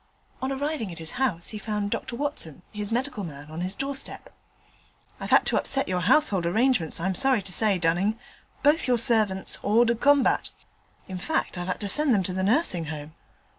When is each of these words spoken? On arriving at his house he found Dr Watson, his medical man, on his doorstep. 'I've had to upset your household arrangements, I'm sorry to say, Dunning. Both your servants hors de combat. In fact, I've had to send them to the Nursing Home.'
On 0.41 0.51
arriving 0.51 0.91
at 0.91 0.97
his 0.97 1.11
house 1.21 1.49
he 1.49 1.59
found 1.59 1.91
Dr 1.91 2.15
Watson, 2.15 2.63
his 2.73 2.91
medical 2.91 3.23
man, 3.23 3.51
on 3.51 3.61
his 3.61 3.75
doorstep. 3.75 4.31
'I've 5.19 5.29
had 5.29 5.45
to 5.45 5.57
upset 5.57 5.87
your 5.87 5.99
household 5.99 6.43
arrangements, 6.47 6.99
I'm 6.99 7.13
sorry 7.13 7.43
to 7.43 7.53
say, 7.53 7.77
Dunning. 7.77 8.17
Both 8.63 8.87
your 8.87 8.97
servants 8.97 9.57
hors 9.61 9.85
de 9.85 9.93
combat. 9.93 10.53
In 11.07 11.19
fact, 11.19 11.55
I've 11.55 11.67
had 11.67 11.79
to 11.81 11.87
send 11.87 12.15
them 12.15 12.23
to 12.23 12.33
the 12.33 12.41
Nursing 12.41 12.85
Home.' 12.85 13.13